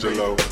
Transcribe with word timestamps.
D'Angelo. 0.00 0.49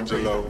D'Angelo. 0.00 0.49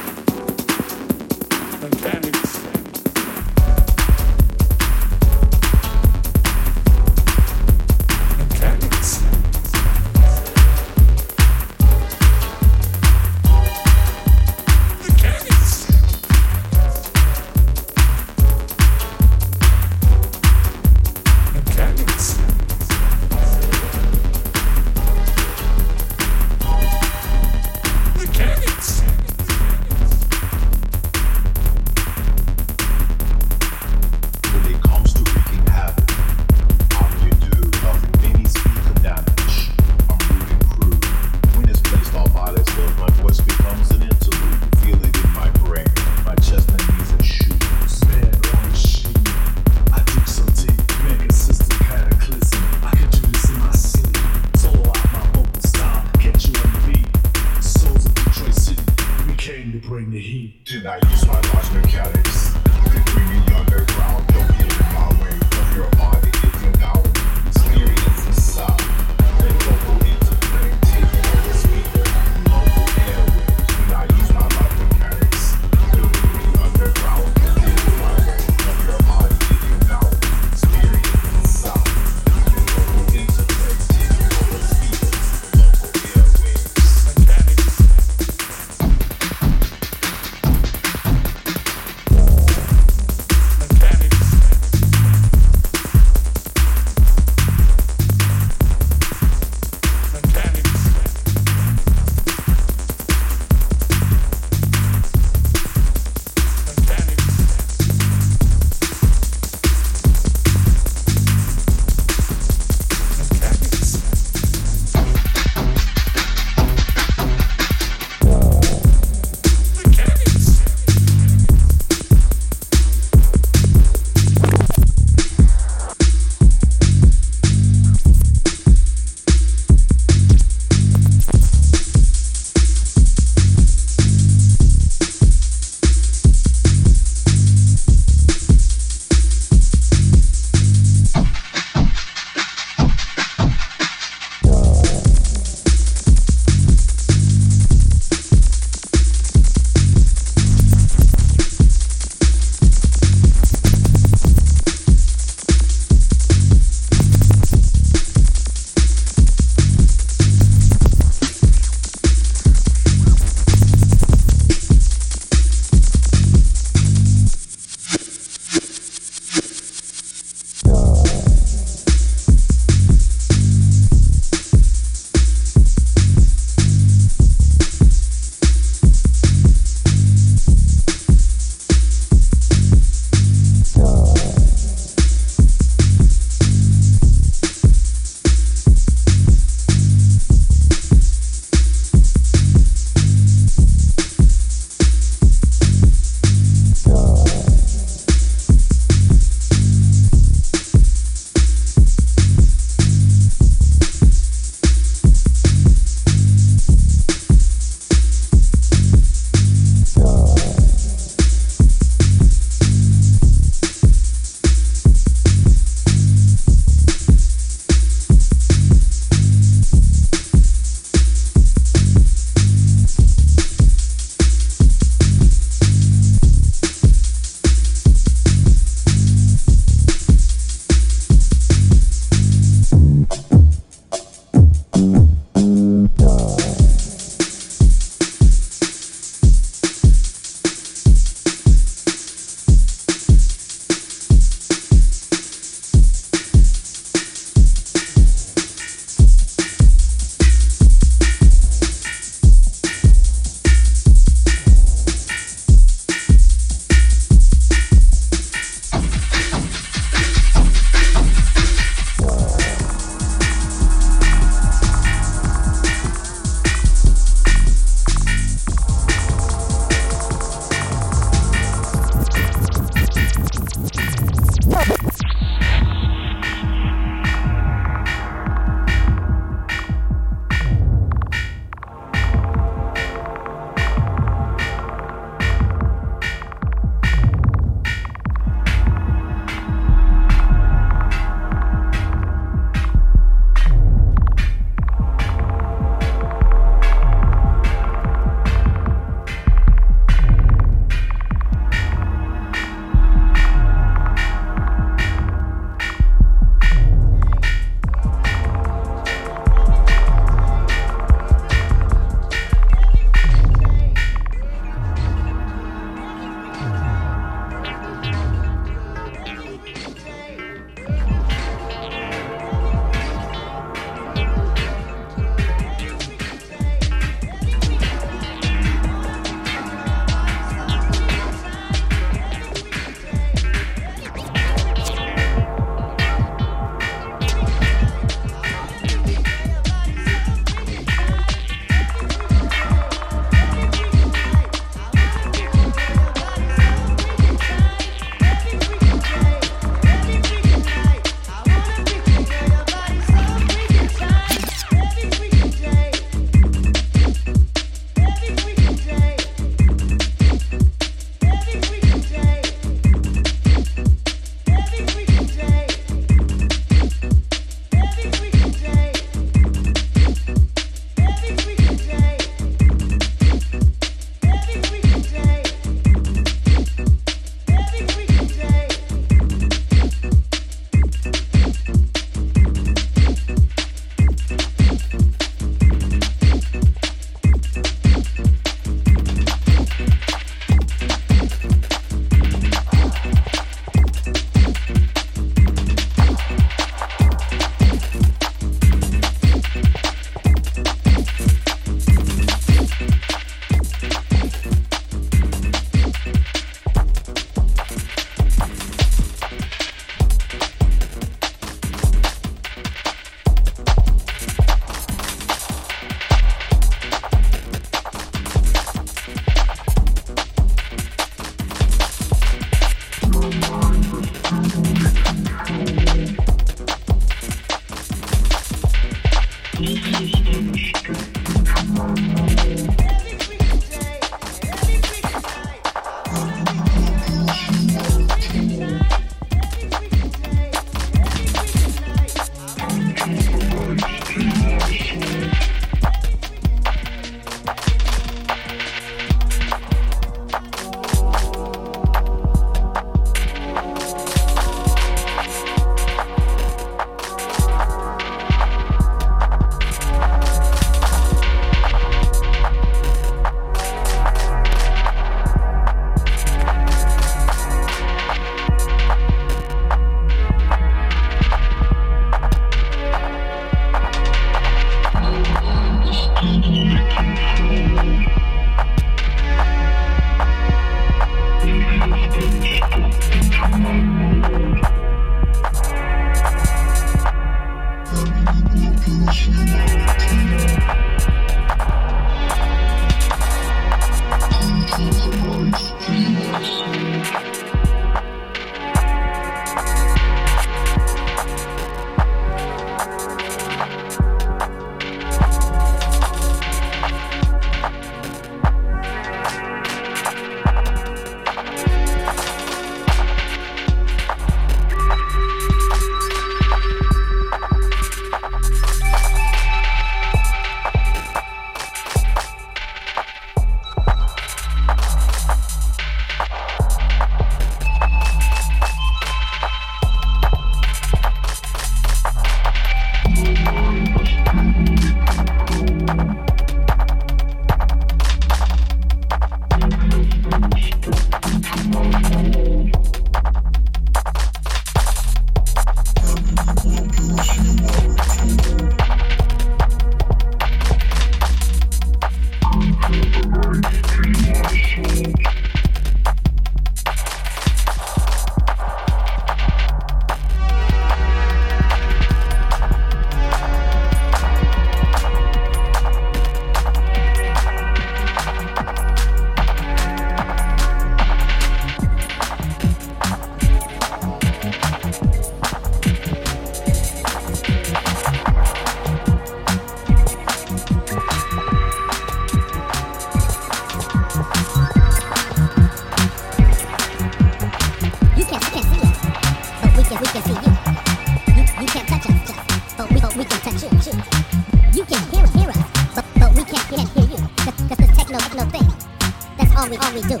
We 599.52 599.58
all 599.58 599.72
we 599.74 599.82
do. 599.82 600.00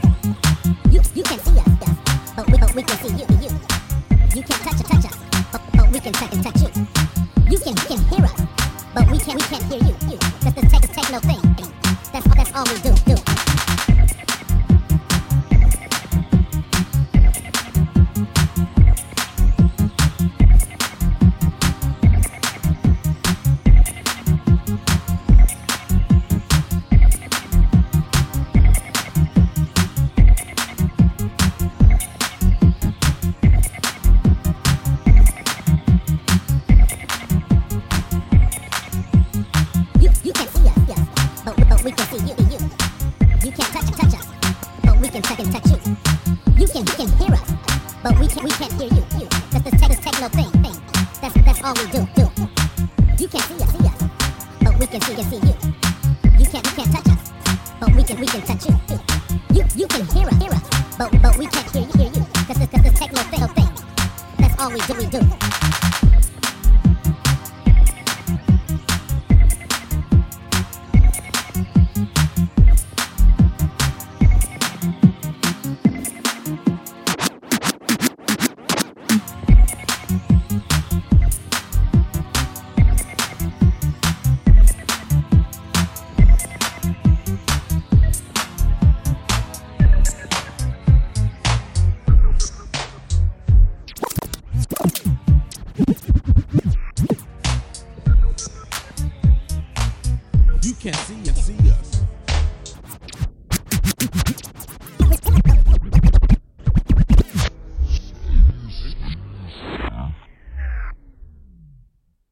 You 0.90 1.02
you 1.14 1.22
can 1.24 1.41